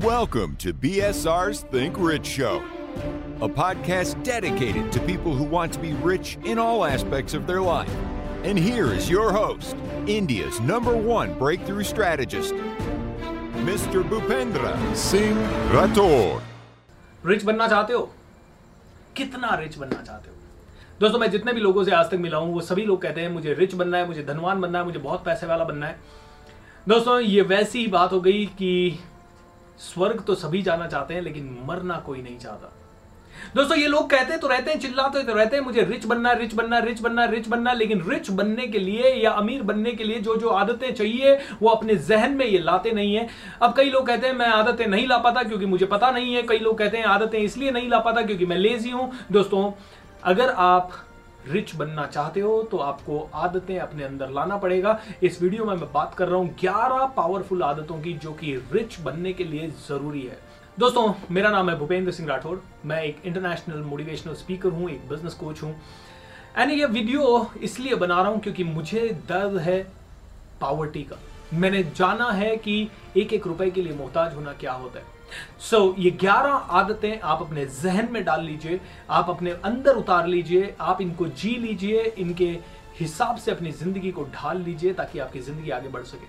[0.00, 2.62] Welcome to BSR's Think Rich Show,
[3.40, 7.60] a podcast dedicated to people who want to be rich in all aspects of their
[7.60, 7.90] life.
[8.44, 9.76] And here is your host,
[10.06, 12.54] India's number one breakthrough strategist,
[13.64, 14.02] Mr.
[14.08, 15.38] Bhupendra Singh
[15.72, 16.40] Rathore.
[17.24, 18.00] Rich बनना चाहते हो
[19.16, 20.34] कितना rich बनना चाहते हो
[21.00, 23.28] दोस्तों मैं जितने भी लोगों से आज तक मिला हूं वो सभी लोग कहते हैं
[23.32, 25.98] मुझे रिच बनना है मुझे धनवान बनना है मुझे बहुत पैसे वाला बनना है
[26.88, 28.72] दोस्तों ये वैसी ही बात हो गई कि
[29.79, 32.75] स्वर्ग तो सभी जाना चाहते हैं, लेकिन मरना कोई नहीं चाहता।
[33.55, 36.53] दोस्तों, ये लोग कहते तो रहते हैं, चिल्लाते तो रहते हैं, मुझे रिच बनना रिच
[36.53, 40.19] बनना रिच बनना रिच बनना, लेकिन रिच बनने के लिए या अमीर बनने के लिए
[40.19, 43.27] जो जो आदतें चाहिए, वो अपने जहन में ये लाते नहीं है।
[43.61, 46.41] अब कई लोग कहते हैं, मैं आदतें नहीं ला पाता क्योंकि मुझे पता नहीं है।
[46.43, 49.71] कई लोग कहते हैं, आदतें इसलिए नहीं ला पाता क्योंकि मैं लेजी हूँ। दोस्तों,
[50.23, 50.91] अगर आप
[51.49, 55.91] रिच बनना चाहते हो तो आपको आदतें अपने अंदर लाना पड़ेगा। इस वीडियो में मैं
[55.93, 60.21] बात कर रहा हूँ 11 पावरफुल आदतों की, जो कि रिच बनने के लिए ज़रूरी
[60.21, 60.37] है।
[60.77, 65.33] दोस्तों, मेरा नाम है भूपेंद्र सिंह राठौर। मैं एक इंटरनेशनल मोटिवेशनल स्पीकर हूँ, एक बिज़नेस
[65.35, 65.75] कोच हूँ।
[66.57, 69.81] एंड ये वीडियो इसलिए बना रहा हूँ क्योंकि मुझे दर्द है
[70.61, 71.19] पावर्टी का।
[71.53, 75.05] मैंने जाना है कि एक एक रुपए के लिए मोहताज होना क्या होता है।
[75.59, 80.27] सो so, ये ग्यारह आदतें आप अपने जहन में डाल लीजिए आप अपने अंदर उतार
[80.27, 82.49] लीजिए आप इनको जी लीजिए इनके
[82.99, 86.27] हिसाब से अपनी ज़िंदगी को ढाल लीजिए ताकि आपकी ज़िंदगी आगे बढ़ सके।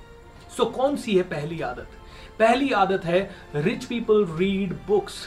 [0.49, 1.89] सो so, कौन सी है पहली आदत?
[2.39, 5.27] पहली आदत है रिच पीपल रीड बुक्स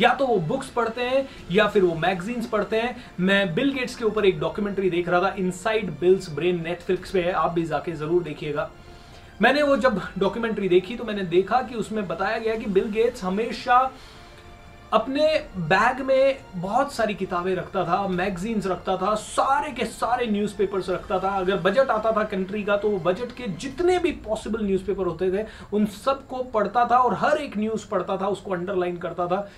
[0.00, 3.96] या तो वो बुक्स पढ़ते हैं या फिर वो मैगजीन्स पढ़ते हैं। मैं बिल गेट्स
[3.96, 7.64] के ऊपर एक डॉक्यूमेंट्री देख रहा था इनसाइड बिल्स ब्रेन नेटफ्लिक्स पे है आप भी
[7.64, 8.70] जाके ज़रूर देखिएगा।
[9.42, 13.24] मैंने वो जब डॉक्यूमेंट्री देखी तो मैंने देखा कि उसमें बताया गया कि बिल गेट्स
[13.24, 13.78] हमेशा
[14.92, 15.26] अपने
[15.68, 21.18] बैग में बहुत सारी किताबें रखता था मैगजीन्स रखता था, सारे के सारे न्यूज़पेपर्स रखता
[21.18, 25.06] था। अगर बजट आता था कंट्री का तो वो बजट के जितने भी पॉसिबल न्यूज़पेपर
[25.06, 29.26] होते थे, उन सबको पढ़ता था और हर एक न्यूज़ पढ़ता था, उसको अंडरलाइन करता
[29.26, 29.48] था।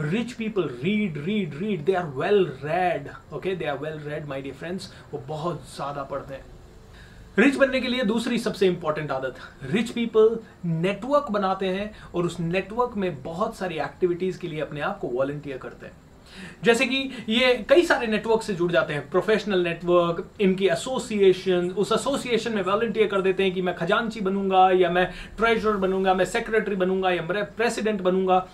[0.00, 4.42] Rich people read read read they are well read okay they are well read my
[4.42, 6.44] dear friends वो बहुत ज़्यादा पढ़ते हैं।
[7.38, 9.36] रिच बनने के लिए दूसरी सबसे इंपॉर्टेंट आदत।
[9.70, 14.80] रिच पीपल नेटवर्क बनाते हैं और उस नेटवर्क में बहुत सारी एक्टिविटीज़ के लिए अपने
[14.80, 15.92] आप को वॉलेंटियर करते हैं।
[16.64, 16.96] जैसे कि
[17.28, 22.62] ये कई सारे नेटवर्क से जुड़ जाते हैं। प्रोफेशनल नेटवर्क इनकी एसोसिएशन उस एसोसिएशन में
[22.62, 27.10] वॉलंटियर कर देते हैं कि मैं खजांची बनूँगा या मैं ट्रेजर बनूँगा, मैं सेक्रेटरी बनूँगा
[27.10, 28.46] या मैं प्रेसिडेंट बनूँगा।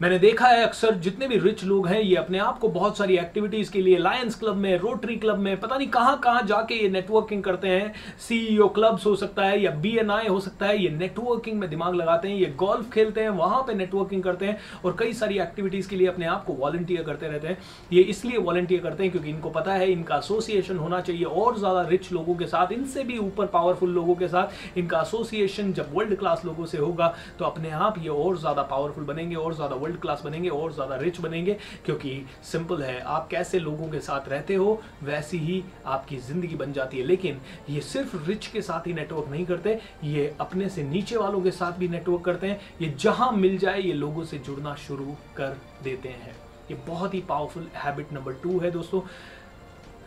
[0.00, 3.16] मैंने देखा है अक्सर जितने भी रिच लोग हैं, ये अपने आप को बहुत सारी
[3.18, 6.88] एक्टिविटीज़ के लिए लायंस क्लब में रोटरी क्लब में, पता नहीं कहाँ कहाँ जाके ये
[6.88, 11.58] नेटवर्किंग करते हैं। सीईओ क्लब्स हो सकता है, या बीएनआई हो सकता है, ये नेटवर्किंग
[11.60, 15.12] में दिमाग लगाते हैं, ये गोल्फ खेलते हैं, वहाँ पे नेटवर्किंग करते हैं और कई
[15.12, 17.58] सारी एक्टिविटीज़ के लिए अपने आप को वॉलंटियर करते रहते हैं।
[17.92, 21.86] ये इसलिए वॉलंटियर करते हैं क्योंकि इनको पता है इनका एसोसिएशन होना चाहिए और ज़्यादा
[21.88, 26.18] रिच लोगों के साथ, इनसे भी ऊपर पावरफुल लोगों के साथ इनका एसोसिएशन जब वर्ल्ड
[26.18, 30.00] क्लास लोगों से होगा तो अपने आप ये और ज़्यादा पावरफुल बनेंगे और ज़्यादा वर्ल्ड
[30.00, 32.10] क्लास बनेंगे और ज़्यादा रिच बनेंगे, क्योंकि
[32.44, 36.98] सिंपल है, आप कैसे लोगों के साथ रहते हो, वैसी ही आपकी ज़िंदगी बन जाती
[36.98, 41.16] है। लेकिन ये सिर्फ़ रिच के साथ ही नेटवर्क नहीं करते, ये अपने से नीचे
[41.16, 44.74] वालों के साथ भी नेटवर्क करते हैं। ये जहाँ मिल जाए, ये लोगों से जुड़ना
[44.78, 46.34] शुरू कर देते हैं।
[46.70, 49.00] ये बहुत ही पावरफुल हैबिट नंबर टू है दोस्तों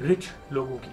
[0.02, 0.92] रिच लोगों की।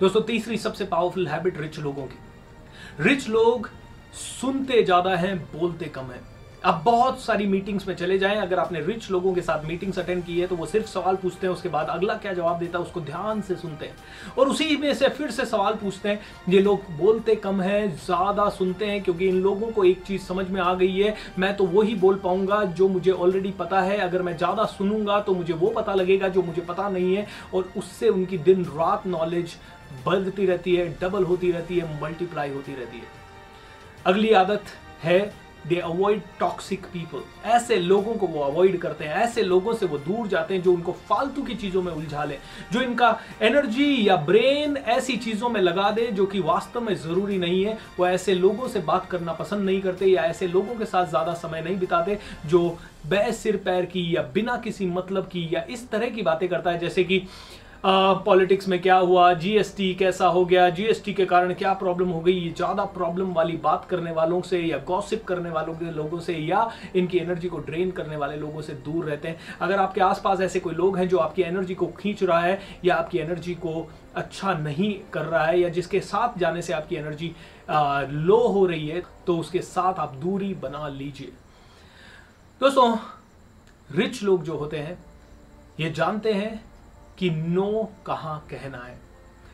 [0.00, 3.68] दोस्तों, तीसरी सबसे पावरफुल हैबिट रिच लोगों की। रिच लोग
[4.14, 6.20] सुनते ज़्यादा हैं, बोलते कम है।
[6.62, 10.24] अब बहुत सारी मीटिंग्स में चले जाएँ। अगर आपने रिच लोगों के साथ मीटिंग्स अटेंड
[10.24, 12.84] की है तो वो सिर्फ़ सवाल पूछते हैं, उसके बाद अगला क्या जवाब देता है,
[12.84, 16.60] उसको ध्यान से सुनते हैं। और उसी में से फिर से सवाल पूछते हैं, ये
[16.60, 20.60] लोग बोलते कम है, ज़्यादा सुनते हैं, क्योंकि इन लोगों को एक चीज़ समझ में
[20.60, 24.36] आ गई है, मैं तो वही बोल पाऊँगा जो मुझे ऑलरेडी पता है। अगर मैं
[24.36, 28.38] ज़्यादा सुनूँगा तो मुझे वो पता लगेगा जो मुझे पता नहीं है, और उससे उनकी
[28.40, 29.56] दिन रात नॉलेज
[30.06, 33.18] बढ़ती रहती है डबल होती रहती है मल्टीप्लाई होती रहती है।
[34.06, 34.64] अगली आदत
[35.02, 35.20] है
[35.66, 39.98] दे अवॉइड टॉक्सिक पीपल ऐसे लोगों को वो अवॉइड करते हैं। ऐसे लोगों से वो
[40.00, 42.38] दूर जाते हैं जो उनको फालतू की चीज़ों में उलझा ले,
[42.72, 47.38] जो इनका एनर्जी या ब्रेन ऐसी चीज़ों में लगा दे जो कि वास्तव में ज़रूरी
[47.38, 50.84] नहीं है। वो ऐसे लोगों से बात करना पसंद नहीं करते या ऐसे लोगों के
[50.86, 55.48] साथ ज़्यादा समय नहीं बिताते जो बह सिर पैर की या बिना किसी मतलब की
[55.52, 57.22] या इस तरह की बातें करता है। जैसे कि
[57.84, 59.32] पॉलिटिक्स में क्या हुआ?
[59.34, 60.68] जीएसटी कैसा हो गया?
[60.70, 62.32] जीएसटी के कारण क्या प्रॉब्लम हो गई?
[62.32, 66.34] ये ज़्यादा प्रॉब्लम वाली बात करने वालों से या गॉसिप करने वालों के लोगों से
[66.34, 69.38] या इनकी एनर्जी को ड्रेन करने वाले लोगों से दूर रहते हैं?
[69.60, 72.96] अगर आपके आसपास ऐसे कोई लोग हैं जो आपकी एनर्जी को खींच रहा है या
[72.96, 77.34] आपकी एनर्जी को अच्छा नहीं कर रहा है या जिसके साथ जाने से आपकी एनर्जी
[77.70, 81.32] लो हो रही है तो उसके साथ आप दूरी बना लीजिए।
[82.60, 82.96] दोस्तों
[83.90, 84.98] रिच लोग जो होते हैं,
[85.80, 86.69] ये जानते हैं
[87.20, 88.98] कि नो कहाँ कहना है।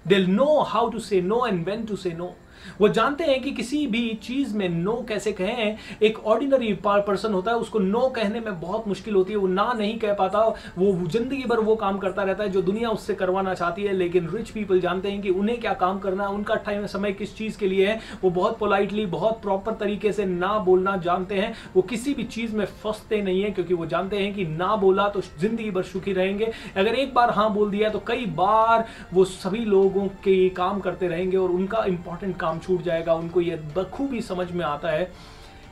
[0.06, 2.34] They know how to say no and when to say no
[2.80, 7.50] वो जानते हैं कि किसी भी चीज़ में नो कैसे कहें, एक ऑर्डिनरी पर्सन होता
[7.50, 10.40] है, उसको नो कहने में बहुत मुश्किल होती है, वो ना नहीं कह पाता,
[10.78, 14.28] वो ज़िंदगी भर वो काम करता रहता है, जो दुनिया उससे करवाना चाहती है, लेकिन
[14.28, 17.58] रिच पीपल जानते हैं कि उन्हें क्या काम करना है, उनका टाइम समय किस चीज़
[17.58, 21.82] के लिए है, वो बहुत पोलाइटली बहुत प्रॉपर तरीके से ना बोलना जानते हैं, वो
[21.84, 25.20] किसी भी चीज़ में फंसते नहीं है, क्योंकि वो जानते हैं कि ना बोला तो
[25.20, 28.84] ज़िंदगी भर सुखी रहेंगे। अगर एक बार हाँ बोल दिया तो कई बार
[29.14, 33.56] वो सभी लोगों के काम करते रहेंगे और उनका इंपॉर्टेंट काम छूट जाएगा, उनको ये
[33.76, 35.10] बखूबी समझ में आता है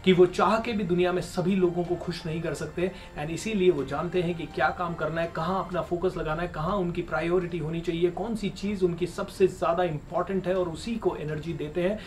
[0.04, 3.30] कि वो चाह के भी दुनिया में सभी लोगों को खुश नहीं कर सकते एंड
[3.30, 6.76] इसीलिए वो जानते हैं कि क्या काम करना है, कहाँ अपना फोकस लगाना है, कहाँ
[6.76, 11.16] उनकी प्रायोरिटी होनी चाहिए कौन सी चीज़ उनकी सबसे ज़्यादा इंपॉर्टेंट है और उसी को
[11.16, 11.98] एनर्जी देते हैं।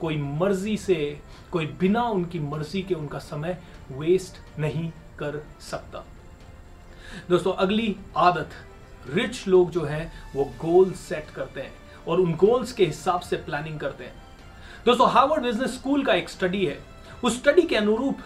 [0.00, 1.18] कोई मर्ज़ी से,
[1.52, 3.58] कोई बिना उनकी मर्ज़ी के उनका समय
[3.92, 6.04] वेस्ट नहीं कर सकता।
[7.28, 8.50] दोस्तों, अगली आदत
[9.08, 11.72] रिच लोग जो हैं, वो गोल सेट करते हैं।
[12.08, 14.14] और उन गोल्स के हिसाब से प्लानिंग करते हैं।
[14.86, 16.78] दोस्तों हार्वर्ड बिज़नेस स्कूल का एक स्टडी है।
[17.24, 18.18] उस स्टडी के अनुरूप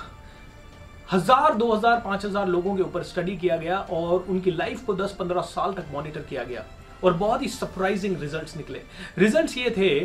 [1.12, 4.94] हज़ार, दो हज़ार, पाँच हज़ार लोगों के ऊपर स्टडी किया गया और उनकी लाइफ को
[4.94, 6.64] दस पंद्रह साल तक मॉनिटर किया गया
[7.05, 8.81] और बहुत ही सरप्राइजिंग रिजल्ट्स निकले।
[9.19, 9.99] रिजल्ट्स ये थे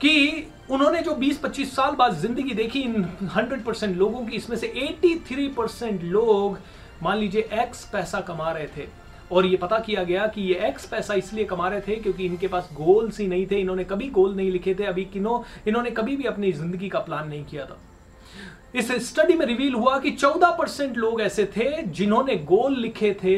[0.00, 4.66] कि उन्होंने जो 20-25 साल बाद ज़िंदगी देखी, इन 100 परसेंट लोगों की, इसमें से
[4.78, 6.58] 83 परसेंट लोग,
[7.02, 8.86] मान लीजिए एक्स पैसा कमा रहे थे।
[9.32, 12.48] और ये पता किया गया कि ये एक्स पैसा इसलिए कमा रहे थे क्योंकि इनके
[12.48, 16.16] पास गोल्स ही नहीं थे, इन्होंने कभी गोल नहीं लिखे थे, अभी किनो, इन्होंने कभी
[16.16, 17.78] भी अपनी ज़िंदगी का प्लान नहीं किया था।
[18.74, 23.36] इस स्टडी में रिवील हुआ कि 14 परसेंट लोग ऐसे थे जिन्होंने गोल लिखे थे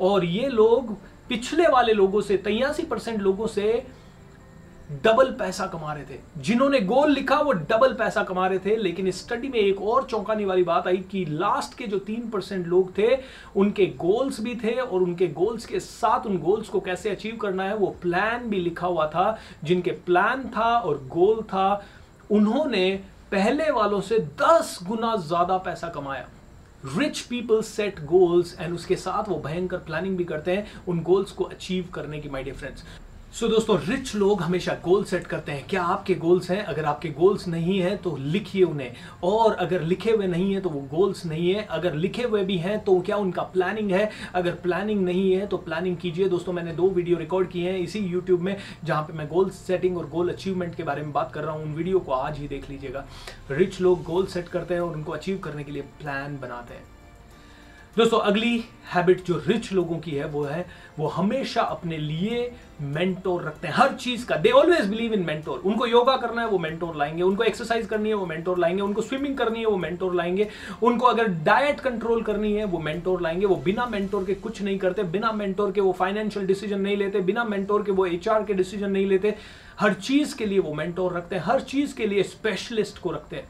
[0.00, 0.96] और ये लोग
[1.28, 3.82] पिछले वाले लोगों से तियासी परसेंट लोगों से
[4.90, 9.08] डबल पैसा कमा रहे थे। जिन्होंने गोल लिखा, वो डबल पैसा कमा रहे थे। लेकिन
[9.08, 12.66] इस स्टडी में एक और चौंकाने वाली बात आई कि लास्ट के जो तीन परसेंट
[12.66, 13.08] लोग थे,
[13.56, 17.64] उनके गोल्स भी थे और उनके गोल्स के साथ उन गोल्स को कैसे अचीव करना
[17.64, 21.82] है, वो प्लान भी लिखा हुआ था, जिनके प्लान था और गोल था।
[22.30, 22.90] उन्होंने
[23.32, 26.26] पहले वालों से दस गुना ज़्यादा पैसा कमाया।
[26.88, 31.32] Rich people set goals and उसके साथ वो भयंकर प्लानिंग भी करते हैं, उन गोल्स
[31.32, 32.84] को अचीव करने की my dear friends
[33.32, 36.62] so so, दोस्तों रिच लोग हमेशा गोल सेट करते हैं। क्या आपके गोल्स हैं?
[36.62, 40.68] अगर आपके गोल्स नहीं हैं तो लिखिए उन्हें। और अगर लिखे हुए नहीं है तो
[40.68, 44.10] वो गोल्स नहीं है। अगर लिखे हुए भी हैं तो क्या उनका प्लानिंग है?
[44.34, 47.98] अगर प्लानिंग नहीं है तो प्लानिंग कीजिए। दोस्तों मैंने दो वीडियो रिकॉर्ड किए हैं इसी
[47.98, 51.44] यूट्यूब में जहाँ पर मैं गोल सेटिंग और गोल अचीवमेंट के बारे में बात कर
[51.44, 53.06] रहा हूँ। उन वीडियो को आज ही देख लीजिएगा।
[53.50, 56.99] रिच लोग गोल सेट करते हैं और उनको अचीव करने के लिए प्लान बनाते हैं।
[57.96, 58.64] दोस्तों, अगली
[58.94, 60.66] हैबिट जो रिच लोगों की है, वो है,
[60.98, 65.58] वो हमेशा अपने लिए मेंटोर रखते हैं। हर चीज़ का they always believe in mentor
[65.58, 69.02] उनको योगा करना है, वो मेंटोर लाएँगे। उनको एक्सरसाइज करनी है, वो मेंटोर लाएँगे। उनको
[69.02, 70.48] स्विमिंग करनी है, वो मेंटोर लाएँगे।
[70.82, 74.78] उनको अगर डाइट कंट्रोल करनी है, वो मेंटोर लाएँगे। वो बिना मेंटोर के कुछ नहीं
[74.78, 78.54] करते, बिना मेंटोर के वो फाइनेंशियल डिसीज़न नहीं लेते, बिना मेंटोर के वो एचआर के
[78.54, 79.34] डिसीज़न नहीं लेते।
[79.80, 83.36] हर चीज़ के लिए वो मेंटोर रखते हैं, हर चीज़ के लिए स्पेशलिस्ट को रखते
[83.36, 83.48] हैं।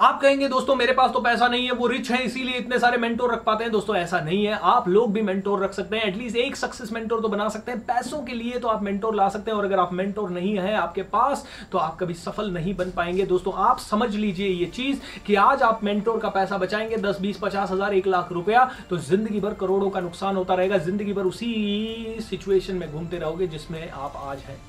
[0.00, 2.98] आप कहेंगे, दोस्तों, मेरे पास तो पैसा नहीं है, वो रिच है, इसीलिए इतने सारे
[2.98, 6.04] मेंटोर रख पाते हैं। दोस्तों, ऐसा नहीं है। आप लोग भी मेंटोर रख सकते हैं।
[6.04, 9.28] एटलीस्ट एक सक्सेस मेंटोर तो बना सकते हैं। पैसों के लिए तो आप मेंटोर ला
[9.28, 12.74] सकते हैं और अगर आप मेंटोर नहीं है आपके पास तो आप कभी सफल नहीं
[12.76, 16.96] बन पाएँगे। दोस्तों, आप समझ लीजिए ये चीज़ कि आज आप मेंटोर का पैसा बचाएँगे,
[16.98, 20.78] दस, बीस, पचास हज़ार, एक लाख रुपया तो ज़िंदगी भर करोड़ों का नुकसान होता रहेगा।
[20.78, 24.60] ज़िंदगी भर उसी सिचुएशन में घूमते रहोगे जिसमें आप आज हैं।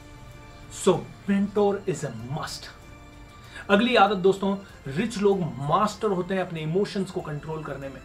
[0.83, 2.69] So mentor is a must
[3.71, 4.55] अगली आदत दोस्तों
[4.87, 7.99] रिच लोग मास्टर होते हैं अपने इमोशंस को कंट्रोल करने में।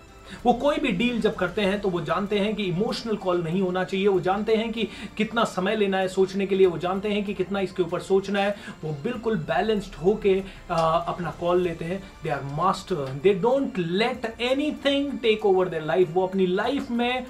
[0.44, 3.62] वो कोई भी डील जब करते हैं तो वो जानते हैं कि इमोशनल कॉल नहीं
[3.62, 7.08] होना चाहिए। वो जानते हैं कि कितना समय लेना है सोचने के लिए। वो जानते
[7.08, 8.54] हैं कि कितना इसके ऊपर सोचना है।
[8.85, 10.38] वो बिल्कुल बैलेंस्ड होके
[10.70, 16.14] अपना कॉल लेते हैं। They are master they don't let anything take over their life
[16.14, 17.26] वो अपनी लाइफ में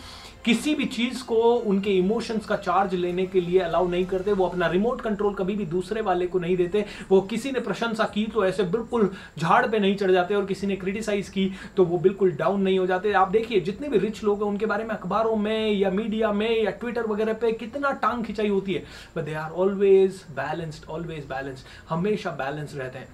[0.46, 1.36] किसी भी चीज़ को
[1.66, 5.54] उनके इमोशंस का चार्ज लेने के लिए अलाउ नहीं करते, वो अपना रिमोट कंट्रोल कभी
[5.54, 9.66] भी दूसरे वाले को नहीं देते। वो किसी ने प्रशंसा की तो ऐसे बिल्कुल झाड़
[9.66, 12.86] पे नहीं चढ़ जाते और किसी ने क्रिटिसाइज की तो वो बिल्कुल डाउन नहीं हो
[12.86, 16.32] जाते। आप देखिए, जितने भी रिच लोग हैं, उनके बारे में अखबारों में या मीडिया
[16.32, 18.84] में या ट्विटर वगैरह पे कितना टांग खिंचाई होती है।
[19.16, 23.08] But they are always balanced always balanced हमेशा बैलेंस रहते हैं।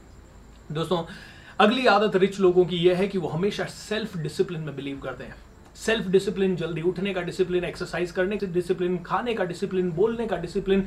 [0.72, 1.04] दोस्तों,
[1.60, 5.24] अगली आदत रिच लोगों की यह है कि वो हमेशा सेल्फ डिसिप्लिन में बिलीव करते
[5.24, 5.34] हैं।
[5.84, 10.36] सेल्फ डिसिप्लिन जल्दी उठने का डिसिप्लिन एक्सरसाइज करने का डिसिप्लिन खाने का डिसिप्लिन बोलने का
[10.38, 10.86] डिसिप्लिन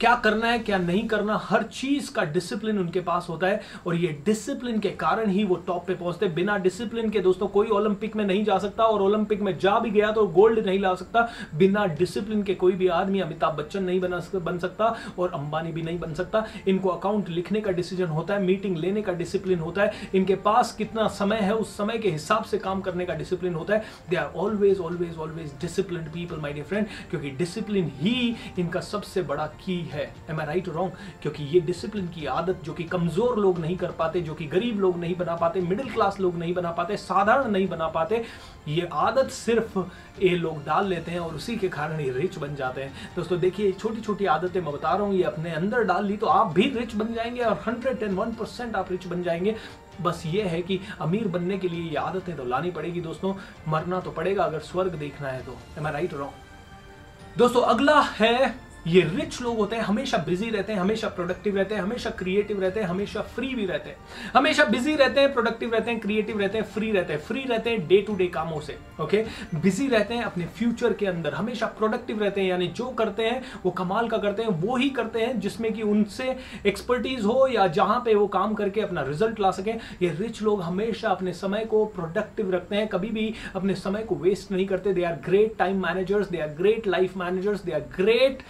[0.00, 3.94] क्या करना है, क्या नहीं करना, हर चीज़ का डिसिप्लिन उनके पास होता है और
[3.94, 8.16] ये डिसिप्लिन के कारण ही वो टॉप पे पहुँचते बिना डिसिप्लिन के दोस्तों, कोई ओलंपिक
[8.16, 11.28] में नहीं जा सकता और ओलंपिक में जा भी गया तो गोल्ड नहीं ला सकता।
[11.54, 15.82] बिना डिसिप्लिन के कोई भी आदमी अमिताभ बच्चन नहीं बना बन सकता और अंबानी भी
[15.82, 19.82] नहीं बन सकता। इनको अकाउंट लिखने का डिसीज़न होता है मीटिंग लेने का डिसिप्लिन होता
[19.82, 23.54] है। इनके पास कितना समय है, उस समय के हिसाब से काम करने का डिसिप्लिन
[23.54, 28.14] होता है। They are always always always discipline people my dear friend क्योंकि डिसिप्लिन ही
[28.58, 32.72] इनका सबसे बड़ा की है। एम आई राइट रॉन्ग क्योंकि ये डिसिप्लिन की आदत जो
[32.72, 36.20] कि कमज़ोर लोग नहीं कर पाते, जो कि गरीब लोग नहीं बना पाते मिडिल क्लास
[36.20, 38.24] लोग नहीं बना पाते, साधारण नहीं बना पाते,
[38.68, 39.78] ये आदत सिर्फ़
[40.20, 43.38] ये लोग डाल लेते हैं और उसी के कारण ये रिच बन जाते हैं। दोस्तों,
[43.40, 46.52] देखिए छोटी छोटी आदतें मैं बता रहा हूँ, ये अपने अंदर डाल ली तो आप
[46.54, 49.54] भी रिच बन जाएँगे और हंड्रेड एंड वन परसेंट आप रिच बन जाएँगे।
[50.00, 53.34] बस ये है कि अमीर बनने के लिए ये आदतें तो लानी पड़ेगी दोस्तों,
[53.68, 58.54] मरना तो पड़ेगा अगर स्वर्ग देखना है तो। एम आई राइट रॉन्ग दोस्तों, अगला है
[58.86, 62.60] ये रिच लोग होते हैं, हमेशा बिज़ी रहते हैं, हमेशा प्रोडक्टिव रहते हैं, हमेशा क्रिएटिव
[62.60, 63.96] रहते हैं, हमेशा फ्री भी रहते हैं।
[64.34, 67.70] हमेशा बिज़ी रहते हैं प्रोडक्टिव रहते हैं क्रिएटिव रहते हैं फ्री रहते हैं। फ्री रहते
[67.70, 69.24] हैं डे टू डे कामों से ओके
[69.54, 73.42] बिज़ी रहते हैं अपने फ्यूचर के अंदर, हमेशा प्रोडक्टिव रहते हैं, यानी जो करते हैं,
[73.64, 76.36] वो कमाल का करते हैं, वो ही करते हैं, जिसमें कि उनसे
[76.66, 79.72] एक्सपर्टीज हो या जहाँ पे वो काम करके अपना रिज़ल्ट ला सकें।
[80.02, 84.16] ये रिच लोग हमेशा अपने समय को प्रोडक्टिव रखते हैं, कभी भी अपने समय को
[84.16, 87.84] वेस्ट नहीं करते। They are great time managers they are great life managers they are
[87.96, 88.42] great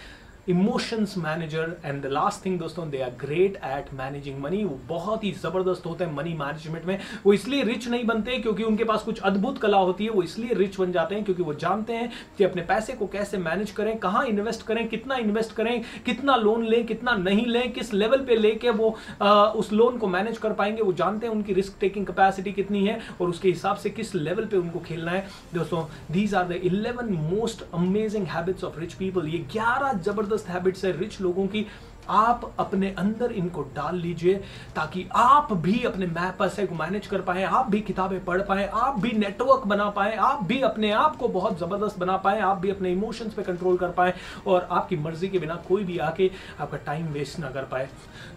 [0.49, 5.23] emotions manager and the last thing दोस्तों they are great at managing money वो बहुत
[5.25, 9.03] ही ज़बरदस्त होते हैं मनी मैनेजमेंट में। वो इसलिए रिच नहीं बनते क्योंकि उनके पास
[9.03, 12.11] कुछ अद्भुत कला होती है। वो इसलिए रिच बन जाते हैं क्योंकि वो जानते हैं
[12.39, 16.65] कि अपने पैसे को कैसे मैनेज करें कहाँ इन्वेस्ट करें कितना इन्वेस्ट करें कितना लोन
[16.65, 20.53] लें कितना नहीं लें किस लेवल पे लेके वो आ, उस लोन को मैनेज कर
[20.53, 24.15] पाएँगे। वो जानते हैं उनकी रिस्क टेकिंग कैपेसिटी कितनी है और उसके हिसाब से किस
[24.15, 28.95] लेवल पे उनको खेलना है। दोस्तों these are the eleven most amazing habits of rich
[28.95, 31.67] people ये ग्यारह ज़बरदस्त ज़बरदस्त हैबिट्स है रिच लोगों की,
[32.11, 34.35] आप अपने अंदर इनको डाल लीजिए
[34.77, 38.67] ताकि आप भी अपने मैप पैसे को मैनेज कर पाए, आप भी किताबें पढ़ पाए,
[38.67, 42.59] आप भी नेटवर्क बना पाए, आप भी अपने आप को बहुत ज़बरदस्त बना पाए, आप
[42.59, 44.15] भी अपने इमोशंस पे कंट्रोल कर पाए
[44.47, 47.89] और आपकी मर्ज़ी के बिना कोई भी आके आपका टाइम वेस्ट ना कर पाए।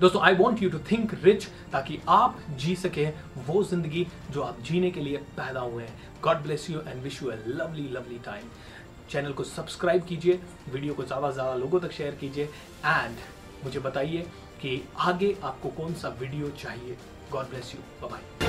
[0.01, 3.07] दोस्तों I want you to think rich ताकि आप जी सके
[3.47, 7.21] वो ज़िंदगी जो आप जीने के लिए पैदा हुए हैं। God bless you and wish
[7.23, 8.49] you a lovely lovely time
[9.09, 12.45] channel को सब्सक्राइब कीजिए, वीडियो को ज़्यादा से ज़्यादा लोगों तक शेयर कीजिए
[12.85, 13.17] एंड
[13.63, 14.25] मुझे बताइए
[14.61, 16.97] कि आगे आपको कौन सा वीडियो चाहिए।
[17.31, 18.46] God bless you bye